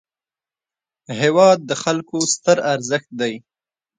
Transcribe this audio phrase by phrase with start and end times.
[1.21, 3.33] هېواد د خلکو ستر ارزښت دی.